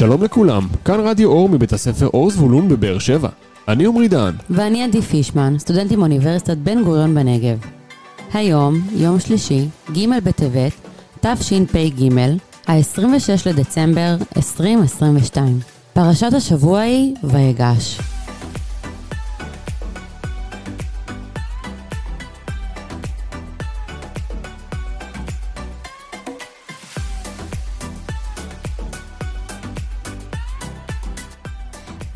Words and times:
שלום 0.00 0.22
לכולם, 0.22 0.68
כאן 0.84 1.00
רדיו 1.00 1.28
אור 1.28 1.48
מבית 1.48 1.72
הספר 1.72 2.06
אור 2.06 2.30
זבולון 2.30 2.68
בבאר 2.68 2.98
שבע. 2.98 3.28
אני 3.68 3.86
עמרי 3.86 4.08
דהן. 4.08 4.34
ואני 4.50 4.82
עדי 4.82 5.02
פישמן, 5.02 5.58
סטודנט 5.58 5.92
עם 5.92 6.02
אוניברסיטת 6.02 6.56
בן 6.56 6.84
גוריון 6.84 7.14
בנגב. 7.14 7.58
היום, 8.32 8.80
יום 8.92 9.20
שלישי, 9.20 9.68
ג' 9.92 10.18
בטבת, 10.24 10.72
תשפ"ג, 11.20 12.08
ה-26 12.68 13.50
לדצמבר 13.50 14.16
2022. 14.36 15.58
פרשת 15.92 16.32
השבוע 16.32 16.80
היא 16.80 17.14
ויגש. 17.24 18.00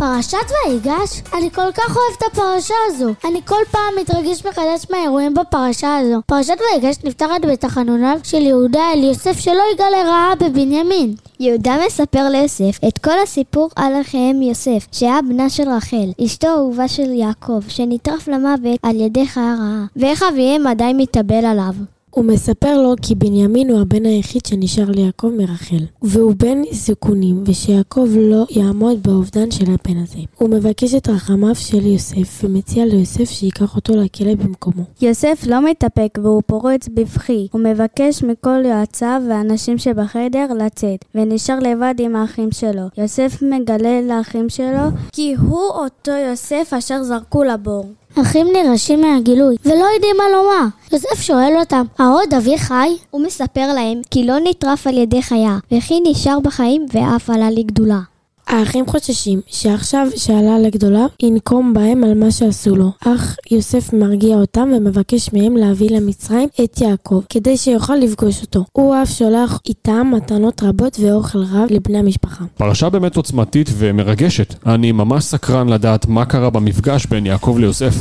פרשת 0.04 0.50
ויגש? 0.66 1.22
אני 1.34 1.50
כל 1.50 1.72
כך 1.74 1.96
אוהב 1.96 2.16
את 2.18 2.22
הפרשה 2.32 2.74
הזו. 2.86 3.14
אני 3.24 3.40
כל 3.44 3.60
פעם 3.70 3.94
מתרגש 4.00 4.46
מחדש 4.46 4.86
מהאירועים 4.90 5.34
בפרשה 5.34 5.96
הזו. 5.96 6.20
פרשת 6.26 6.56
ויגש 6.60 6.96
נפתחת 7.04 7.44
בתחנוניו 7.52 8.18
של 8.22 8.42
יהודה 8.42 8.92
אל 8.92 9.04
יוסף 9.04 9.38
שלא 9.38 9.62
יגע 9.74 9.84
לרעה 9.90 10.32
בבנימין. 10.40 11.14
יהודה 11.40 11.76
מספר 11.86 12.28
ליוסף 12.28 12.78
את 12.88 12.98
כל 12.98 13.18
הסיפור 13.22 13.68
על 13.76 14.00
אחיהם 14.00 14.42
יוסף, 14.42 14.86
שהיה 14.92 15.18
בנה 15.28 15.50
של 15.50 15.68
רחל, 15.68 16.24
אשתו 16.24 16.46
האהובה 16.46 16.88
של 16.88 17.10
יעקב, 17.10 17.60
שנטרף 17.68 18.28
למוות 18.28 18.78
על 18.82 19.00
ידי 19.00 19.26
חיה 19.26 19.54
רעה, 19.58 19.84
ואיך 19.96 20.22
אביהם 20.22 20.66
עדיין 20.66 20.96
מתאבל 20.96 21.44
עליו. 21.44 21.74
הוא 22.14 22.24
מספר 22.24 22.82
לו 22.82 22.94
כי 23.02 23.14
בנימין 23.14 23.70
הוא 23.70 23.80
הבן 23.80 24.06
היחיד 24.06 24.46
שנשאר 24.46 24.90
ליעקב 24.90 25.30
מרחל, 25.38 25.84
והוא 26.02 26.34
בן 26.36 26.62
סיכונים, 26.72 27.44
ושיעקב 27.46 28.08
לא 28.16 28.46
יעמוד 28.50 29.02
באובדן 29.02 29.50
של 29.50 29.64
הבן 29.64 30.02
הזה. 30.02 30.18
הוא 30.38 30.50
מבקש 30.50 30.94
את 30.94 31.08
רחמיו 31.08 31.54
של 31.54 31.86
יוסף, 31.86 32.44
ומציע 32.44 32.86
ליוסף 32.86 33.30
שייקח 33.30 33.76
אותו 33.76 33.96
לכלא 33.96 34.34
במקומו. 34.34 34.82
יוסף 35.00 35.44
לא 35.46 35.70
מתאפק 35.70 36.18
והוא 36.22 36.42
פורץ 36.46 36.88
בבכי. 36.88 37.48
הוא 37.52 37.60
מבקש 37.60 38.22
מכל 38.22 38.62
יועציו 38.64 39.22
והאנשים 39.28 39.78
שבחדר 39.78 40.46
לצאת, 40.58 41.04
ונשאר 41.14 41.58
לבד 41.58 41.94
עם 41.98 42.16
האחים 42.16 42.52
שלו. 42.52 42.82
יוסף 42.98 43.42
מגלה 43.42 44.00
לאחים 44.02 44.48
שלו 44.48 44.88
כי 45.12 45.34
הוא 45.34 45.70
אותו 45.70 46.12
יוסף 46.12 46.72
אשר 46.78 47.02
זרקו 47.02 47.44
לבור. 47.44 47.84
אחים 48.22 48.46
נרעשים 48.52 49.00
מהגילוי, 49.00 49.56
ולא 49.64 49.84
יודעים 49.94 50.16
מה 50.16 50.24
לומר. 50.32 50.66
יוסף 50.92 51.22
שואל 51.22 51.52
אותם, 51.60 51.84
העוד 51.98 52.34
אבי 52.34 52.58
חי? 52.58 52.96
הוא 53.10 53.22
מספר 53.22 53.72
להם 53.74 54.00
כי 54.10 54.26
לא 54.26 54.34
נטרף 54.44 54.86
על 54.86 54.98
ידי 54.98 55.22
חיה, 55.22 55.58
וכי 55.72 56.00
נשאר 56.04 56.40
בחיים 56.40 56.86
ואף 56.92 57.30
עלה 57.30 57.50
לגדולה. 57.50 58.00
האחים 58.46 58.86
חוששים 58.86 59.40
שעכשיו 59.46 60.06
שעלה 60.16 60.58
לגדולה, 60.58 61.06
ינקום 61.22 61.74
בהם 61.74 62.04
על 62.04 62.14
מה 62.14 62.30
שעשו 62.30 62.76
לו. 62.76 62.90
אך 63.06 63.36
יוסף 63.50 63.92
מרגיע 63.92 64.36
אותם 64.36 64.68
ומבקש 64.76 65.32
מהם 65.32 65.56
להביא 65.56 65.90
למצרים 65.90 66.48
את 66.64 66.80
יעקב, 66.80 67.20
כדי 67.28 67.56
שיוכל 67.56 67.96
לפגוש 67.96 68.42
אותו. 68.42 68.64
הוא 68.72 68.94
אף 69.02 69.10
שולח 69.10 69.60
איתם 69.68 70.12
מתנות 70.16 70.62
רבות 70.62 70.96
ואוכל 71.00 71.38
רב 71.38 71.66
לבני 71.70 71.98
המשפחה. 71.98 72.44
פרשה 72.56 72.88
באמת 72.88 73.16
עוצמתית 73.16 73.70
ומרגשת. 73.78 74.54
אני 74.66 74.92
ממש 74.92 75.24
סקרן 75.24 75.68
לדעת 75.68 76.06
מה 76.06 76.24
קרה 76.24 76.50
במפגש 76.50 77.06
בין 77.06 77.26
יעקב 77.26 77.56
ליוסף. 77.60 77.94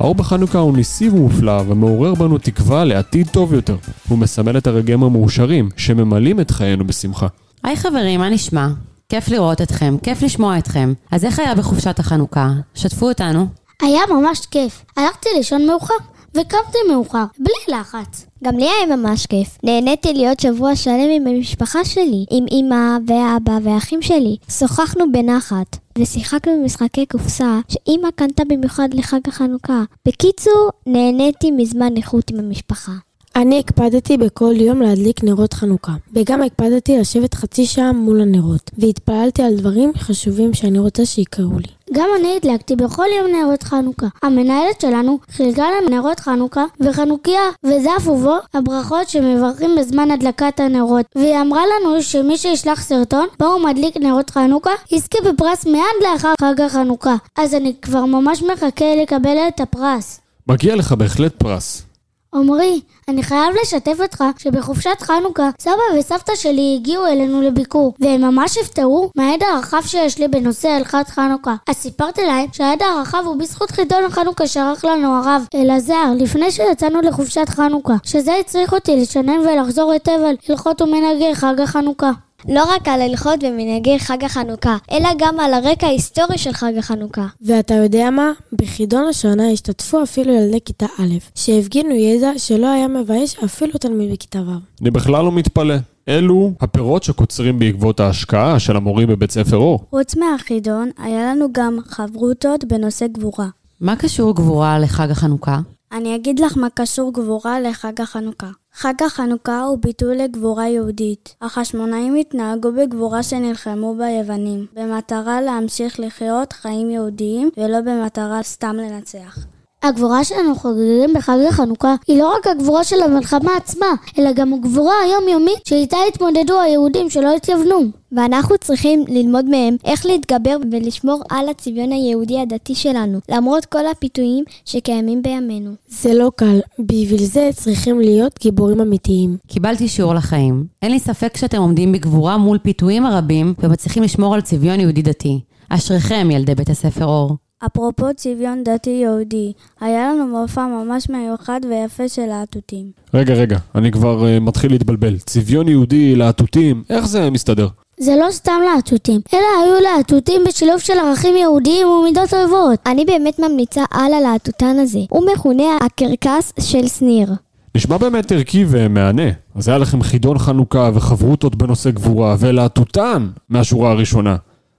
האור 0.00 0.14
בחנוכה 0.14 0.58
הוא 0.58 0.76
ניסי 0.76 1.08
ומופלא 1.08 1.62
ומעורר 1.68 2.14
בנו 2.14 2.38
תקווה 2.38 2.84
לעתיד 2.84 3.28
טוב 3.28 3.54
יותר. 3.54 3.76
הוא 4.08 4.18
מסמל 4.18 4.58
את 4.58 4.66
הרגעים 4.66 5.02
המאושרים 5.02 5.68
שממלאים 5.76 6.40
את 6.40 6.50
חיינו 6.50 6.86
בשמחה. 6.86 7.26
היי 7.62 7.76
חברים, 7.76 8.20
מה 8.20 8.28
נשמע? 8.28 8.68
כיף 9.08 9.28
לראות 9.28 9.60
אתכם, 9.60 9.96
כיף 10.02 10.22
לשמוע 10.22 10.58
אתכם. 10.58 10.92
אז 11.10 11.24
איך 11.24 11.38
היה 11.38 11.54
בחופשת 11.54 11.98
החנוכה? 11.98 12.50
שתפו 12.74 13.08
אותנו. 13.08 13.46
היה 13.82 14.00
ממש 14.10 14.46
כיף. 14.46 14.84
הלכתי 14.96 15.28
לישון 15.36 15.66
מאוחר, 15.66 15.94
וקמתי 16.30 16.78
מאוחר, 16.92 17.24
בלי 17.38 17.78
לחץ. 17.78 18.26
גם 18.44 18.56
לי 18.56 18.64
היה 18.64 18.96
ממש 18.96 19.26
כיף. 19.26 19.58
נהניתי 19.64 20.12
להיות 20.12 20.40
שבוע 20.40 20.76
שלם 20.76 21.08
עם 21.16 21.26
המשפחה 21.26 21.84
שלי, 21.84 22.24
עם 22.30 22.44
אמא 22.50 22.98
ואבא 23.06 23.58
ואחים 23.62 24.02
שלי. 24.02 24.36
שוחחנו 24.58 25.12
בנחת, 25.12 25.76
ושיחקנו 26.00 26.52
במשחקי 26.62 27.06
קופסה 27.06 27.60
שאמא 27.68 28.08
קנתה 28.14 28.42
במיוחד 28.48 28.88
לחג 28.94 29.20
החנוכה. 29.26 29.82
בקיצור, 30.08 30.70
נהניתי 30.86 31.50
מזמן 31.50 31.96
איכות 31.96 32.30
עם 32.30 32.38
המשפחה. 32.38 32.92
אני 33.36 33.58
הקפדתי 33.58 34.16
בכל 34.16 34.54
יום 34.56 34.82
להדליק 34.82 35.24
נרות 35.24 35.52
חנוכה, 35.52 35.92
וגם 36.14 36.42
הקפדתי 36.42 36.98
לשבת 36.98 37.34
חצי 37.34 37.66
שעה 37.66 37.92
מול 37.92 38.20
הנרות, 38.20 38.70
והתפללתי 38.78 39.42
על 39.42 39.56
דברים 39.56 39.92
חשובים 39.96 40.54
שאני 40.54 40.78
רוצה 40.78 41.06
שיקרו 41.06 41.58
לי. 41.58 41.79
גם 41.92 42.08
אני 42.18 42.36
הדלקתי 42.36 42.76
בכל 42.76 43.06
יום 43.18 43.26
נרות 43.36 43.62
חנוכה. 43.62 44.06
המנהלת 44.22 44.80
שלנו 44.80 45.18
חילקה 45.30 45.64
לנו 45.70 45.88
נרות 45.88 46.20
חנוכה 46.20 46.64
וחנוכיה, 46.80 47.40
וזה 47.64 47.96
אף 47.96 48.08
ובו 48.08 48.36
הברכות 48.54 49.08
שמברכים 49.08 49.70
בזמן 49.78 50.10
הדלקת 50.10 50.60
הנרות. 50.60 51.06
והיא 51.14 51.40
אמרה 51.40 51.62
לנו 51.66 52.02
שמי 52.02 52.36
שישלח 52.36 52.82
סרטון 52.82 53.26
בו 53.38 53.46
הוא 53.46 53.64
מדליק 53.64 53.96
נרות 53.96 54.30
חנוכה, 54.30 54.70
יזכה 54.92 55.18
בפרס 55.28 55.66
מיד 55.66 56.12
לאחר 56.12 56.32
חג 56.40 56.60
החנוכה. 56.60 57.14
אז 57.38 57.54
אני 57.54 57.74
כבר 57.82 58.04
ממש 58.04 58.42
מחכה 58.42 58.94
לקבל 59.02 59.36
את 59.48 59.60
הפרס. 59.60 60.20
מגיע 60.46 60.76
לך 60.76 60.92
בהחלט 60.92 61.34
פרס. 61.38 61.89
עמרי, 62.34 62.80
אני 63.08 63.22
חייב 63.22 63.54
לשתף 63.62 63.96
אותך 64.02 64.24
שבחופשת 64.38 65.00
חנוכה 65.00 65.50
סבא 65.60 65.98
וסבתא 65.98 66.34
שלי 66.34 66.76
הגיעו 66.80 67.06
אלינו 67.06 67.42
לביקור 67.42 67.94
והם 68.00 68.20
ממש 68.20 68.58
הפתעו 68.58 69.10
מהידע 69.16 69.46
הרחב 69.46 69.82
שיש 69.86 70.18
לי 70.18 70.28
בנושא 70.28 70.68
הלכת 70.68 71.08
חנוכה. 71.08 71.54
אז 71.68 71.76
סיפרתי 71.76 72.26
להם 72.26 72.46
שהידע 72.52 72.86
הרחב 72.86 73.22
הוא 73.26 73.36
בזכות 73.36 73.70
חידון 73.70 74.04
החנוכה 74.04 74.46
שערך 74.46 74.84
לנו 74.84 75.14
הרב 75.14 75.46
אלעזר 75.54 76.12
לפני 76.18 76.50
שיצאנו 76.50 77.00
לחופשת 77.00 77.48
חנוכה 77.48 77.94
שזה 78.02 78.36
הצריך 78.40 78.72
אותי 78.72 78.96
לשנן 78.96 79.38
ולחזור 79.38 79.92
היטב 79.92 80.20
על 80.26 80.36
הלכות 80.48 80.82
ומנהגי 80.82 81.34
חג 81.34 81.60
החנוכה. 81.60 82.10
לא 82.48 82.64
רק 82.74 82.88
על 82.88 83.02
הלכות 83.02 83.44
ומנהגי 83.44 83.98
חג 83.98 84.24
החנוכה, 84.24 84.76
אלא 84.92 85.08
גם 85.18 85.40
על 85.40 85.54
הרקע 85.54 85.86
ההיסטורי 85.86 86.38
של 86.38 86.52
חג 86.52 86.72
החנוכה. 86.78 87.26
ואתה 87.42 87.74
יודע 87.74 88.10
מה? 88.10 88.32
בחידון 88.52 89.04
השנה 89.08 89.50
השתתפו 89.50 90.02
אפילו 90.02 90.34
ילדי 90.34 90.60
כיתה 90.64 90.86
א', 90.86 91.14
שהפגינו 91.34 91.94
ידע 91.94 92.30
שלא 92.36 92.66
היה 92.66 92.88
מבייש 92.88 93.36
אפילו 93.44 93.72
תלמיד 93.72 94.12
בכיתה 94.12 94.38
ו'. 94.38 94.80
אני 94.80 94.90
בכלל 94.90 95.24
לא 95.24 95.32
מתפלא. 95.32 95.74
אלו 96.08 96.52
הפירות 96.60 97.02
שקוצרים 97.02 97.58
בעקבות 97.58 98.00
ההשקעה 98.00 98.58
של 98.58 98.76
המורים 98.76 99.08
בבית 99.08 99.30
ספר 99.30 99.56
אור. 99.56 99.84
חוץ 99.90 100.16
מהחידון, 100.16 100.90
היה 100.98 101.34
לנו 101.34 101.46
גם 101.52 101.78
חברותות 101.88 102.64
בנושא 102.64 103.06
גבורה. 103.06 103.48
מה 103.80 103.96
קשור 103.96 104.34
גבורה 104.34 104.78
לחג 104.78 105.10
החנוכה? 105.10 105.60
אני 105.92 106.16
אגיד 106.16 106.38
לך 106.38 106.56
מה 106.56 106.68
קשור 106.74 107.12
גבורה 107.12 107.60
לחג 107.60 108.00
החנוכה. 108.00 108.48
חג 108.74 108.94
החנוכה 109.06 109.62
הוא 109.62 109.78
ביטוי 109.78 110.16
לגבורה 110.16 110.68
יהודית. 110.68 111.34
החשמונאים 111.40 112.14
התנהגו 112.14 112.72
בגבורה 112.72 113.22
שנלחמו 113.22 113.94
ביוונים, 113.94 114.66
במטרה 114.72 115.40
להמשיך 115.40 116.00
לחיות 116.00 116.52
חיים 116.52 116.90
יהודיים 116.90 117.50
ולא 117.56 117.80
במטרה 117.80 118.42
סתם 118.42 118.76
לנצח. 118.76 119.38
הגבורה 119.82 120.24
שאנו 120.24 120.54
חוגגים 120.54 121.14
בחג 121.14 121.38
החנוכה 121.48 121.94
היא 122.08 122.18
לא 122.18 122.34
רק 122.36 122.46
הגבורה 122.46 122.84
של 122.84 123.02
המלחמה 123.02 123.56
עצמה, 123.56 123.86
אלא 124.18 124.32
גם 124.32 124.54
הגבורה 124.54 124.94
היומיומית 125.04 125.66
שאיתה 125.68 125.96
התמודדו 126.08 126.60
היהודים 126.60 127.10
שלא 127.10 127.36
התייוונו. 127.36 127.80
ואנחנו 128.12 128.58
צריכים 128.58 129.04
ללמוד 129.08 129.44
מהם 129.44 129.76
איך 129.84 130.06
להתגבר 130.06 130.56
ולשמור 130.72 131.22
על 131.30 131.48
הצביון 131.48 131.92
היהודי 131.92 132.40
הדתי 132.40 132.74
שלנו, 132.74 133.18
למרות 133.28 133.64
כל 133.64 133.86
הפיתויים 133.86 134.44
שקיימים 134.64 135.22
בימינו. 135.22 135.70
זה 135.88 136.14
לא 136.14 136.30
קל, 136.36 136.60
בשביל 136.78 137.24
זה 137.24 137.50
צריכים 137.54 138.00
להיות 138.00 138.38
גיבורים 138.40 138.80
אמיתיים. 138.80 139.36
קיבלתי 139.46 139.88
שיעור 139.88 140.14
לחיים. 140.14 140.64
אין 140.82 140.92
לי 140.92 140.98
ספק 140.98 141.36
שאתם 141.36 141.58
עומדים 141.58 141.92
בגבורה 141.92 142.36
מול 142.36 142.58
פיתויים 142.58 143.06
הרבים 143.06 143.54
ומצליחים 143.58 144.02
לשמור 144.02 144.34
על 144.34 144.40
צביון 144.40 144.80
יהודי 144.80 145.02
דתי. 145.02 145.40
אשריכם, 145.68 146.28
ילדי 146.30 146.54
בית 146.54 146.70
הספר 146.70 147.04
אור. 147.04 147.49
אפרופו 147.66 148.06
צביון 148.16 148.64
דתי 148.64 148.90
יהודי, 148.90 149.52
היה 149.80 150.12
לנו 150.12 150.26
מופע 150.26 150.66
ממש 150.66 151.10
מיוחד 151.10 151.60
ויפה 151.70 152.08
של 152.08 152.26
להטוטים. 152.26 152.90
רגע, 153.14 153.34
רגע, 153.34 153.58
אני 153.74 153.90
כבר 153.90 154.24
uh, 154.24 154.40
מתחיל 154.40 154.72
להתבלבל. 154.72 155.18
צביון 155.18 155.68
יהודי, 155.68 156.16
להטוטים, 156.16 156.82
איך 156.90 157.06
זה 157.06 157.30
מסתדר? 157.30 157.68
זה 158.00 158.16
לא 158.16 158.30
סתם 158.30 158.60
להטוטים, 158.74 159.20
אלא 159.34 159.42
היו 159.64 159.80
להטוטים 159.82 160.40
בשילוב 160.48 160.78
של 160.78 160.98
ערכים 160.98 161.36
יהודיים 161.36 161.88
ומידות 161.88 162.34
אוהבות. 162.34 162.78
אני 162.86 163.04
באמת 163.04 163.38
ממליצה 163.38 163.84
על 163.90 164.12
הלהטוטן 164.12 164.76
הזה. 164.78 165.00
הוא 165.10 165.26
מכונה 165.34 165.76
הקרקס 165.80 166.52
של 166.60 166.88
שניר. 166.88 167.32
נשמע 167.74 167.98
באמת 167.98 168.32
ערכי 168.32 168.64
ומהנה. 168.68 169.30
אז 169.54 169.68
היה 169.68 169.78
לכם 169.78 170.02
חידון 170.02 170.38
חנוכה 170.38 170.90
וחברותות 170.94 171.54
בנושא 171.56 171.90
גבורה, 171.90 172.36
ולהטוטן 172.38 173.28
מהשורה 173.48 173.90
הראשונה. 173.90 174.36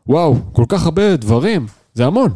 וואו, 0.08 0.36
כל 0.54 0.66
כך 0.70 0.86
הרבה 0.86 1.16
דברים. 1.16 1.66
זה 1.94 2.06
המון. 2.06 2.30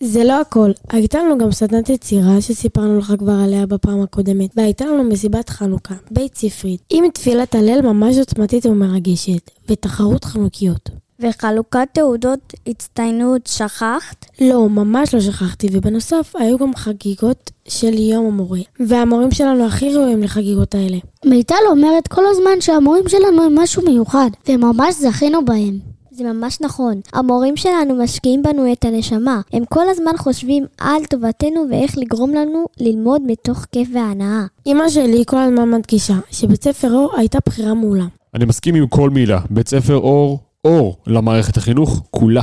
זה 0.00 0.24
לא 0.24 0.40
הכל, 0.40 0.70
הייתה 0.88 1.18
לנו 1.18 1.38
גם 1.38 1.52
סדנת 1.52 1.88
יצירה 1.88 2.40
שסיפרנו 2.40 2.98
לך 2.98 3.14
כבר 3.18 3.32
עליה 3.32 3.66
בפעם 3.66 4.02
הקודמת, 4.02 4.50
והייתה 4.56 4.86
לנו 4.86 5.04
מסיבת 5.04 5.48
חנוכה, 5.48 5.94
בית 6.10 6.36
ספרית, 6.36 6.80
עם 6.90 7.04
תפילת 7.10 7.54
הלל 7.54 7.80
ממש 7.82 8.18
עוצמתית 8.18 8.66
ומרגשת, 8.66 9.50
ותחרות 9.68 10.24
חנוכיות. 10.24 10.90
וחלוקת 11.20 11.88
תעודות 11.92 12.54
הצטיינות 12.66 13.46
שכחת? 13.46 14.26
לא, 14.40 14.68
ממש 14.68 15.14
לא 15.14 15.20
שכחתי, 15.20 15.68
ובנוסף 15.72 16.32
היו 16.38 16.58
גם 16.58 16.74
חגיגות 16.76 17.50
של 17.68 17.98
יום 17.98 18.26
המורה, 18.26 18.60
והמורים 18.80 19.30
שלנו 19.30 19.66
הכי 19.66 19.94
ראויים 19.94 20.22
לחגיגות 20.22 20.74
האלה. 20.74 20.98
מיטל 21.24 21.54
אומרת 21.70 22.08
כל 22.08 22.22
הזמן 22.26 22.60
שהמורים 22.60 23.08
שלנו 23.08 23.42
הם 23.42 23.58
משהו 23.58 23.82
מיוחד, 23.82 24.30
וממש 24.48 24.94
זכינו 24.94 25.44
בהם. 25.44 25.93
זה 26.16 26.24
ממש 26.24 26.60
נכון. 26.60 27.00
המורים 27.12 27.56
שלנו 27.56 27.94
משקיעים 27.94 28.42
בנו 28.42 28.72
את 28.72 28.84
הנשמה. 28.84 29.40
הם 29.52 29.64
כל 29.64 29.88
הזמן 29.90 30.16
חושבים 30.16 30.64
על 30.78 31.04
טובתנו 31.10 31.66
ואיך 31.70 31.98
לגרום 31.98 32.30
לנו 32.30 32.66
ללמוד 32.80 33.22
מתוך 33.26 33.66
כיף 33.72 33.88
והנאה. 33.94 34.44
אמא 34.66 34.88
שלי 34.88 35.22
כל 35.26 35.36
הזמן 35.36 35.70
מדגישה 35.70 36.14
שבית 36.30 36.64
ספר 36.64 36.92
אור 36.92 37.12
הייתה 37.16 37.38
בחירה 37.46 37.74
מעולה. 37.74 38.04
אני 38.34 38.44
מסכים 38.44 38.74
עם 38.74 38.86
כל 38.86 39.10
מילה. 39.10 39.40
בית 39.50 39.68
ספר 39.68 39.96
אור, 39.96 40.38
אור 40.64 40.96
למערכת 41.06 41.56
החינוך 41.56 42.02
כולה. 42.10 42.42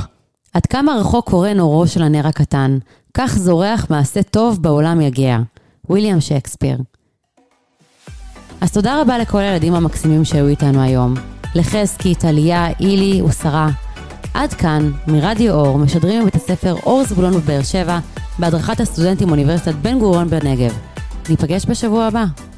עד 0.54 0.66
כמה 0.66 0.96
רחוק 0.96 1.30
קורן 1.30 1.60
אורו 1.60 1.88
של 1.88 2.04
הנר 2.04 2.28
הקטן, 2.28 2.78
כך 3.14 3.38
זורח 3.38 3.88
מעשה 3.90 4.24
טוב 4.24 4.64
בעולם 4.64 5.02
יגיע. 5.02 5.40
ויליאם 5.90 6.22
שייקספיר. 6.22 6.78
אז 8.62 8.72
תודה 8.72 9.02
רבה 9.02 9.18
לכל 9.18 9.40
הילדים 9.40 9.74
המקסימים 9.74 10.26
שהיו 10.26 10.48
איתנו 10.48 10.82
היום. 10.82 11.14
לחזקי, 11.56 12.16
טליה, 12.16 12.68
אילי 12.80 13.22
ושרה. 13.22 13.70
עד 14.34 14.54
כאן, 14.54 14.92
מרדיו 15.08 15.54
אור, 15.54 15.78
משדרים 15.78 16.22
מבית 16.22 16.36
הספר 16.36 16.76
אור 16.86 17.04
זבולון 17.04 17.34
בבאר 17.34 17.64
שבע, 17.64 18.00
בהדרכת 18.40 18.80
הסטודנטים 18.80 19.28
מאוניברסיטת 19.28 19.76
בן 19.76 20.00
גוריון 20.00 20.30
בנגב. 20.30 20.78
ניפגש 21.30 21.66
בשבוע 21.66 22.06
הבא. 22.06 22.51